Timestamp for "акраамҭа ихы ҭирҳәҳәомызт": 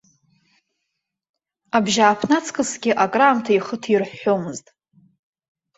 3.03-4.67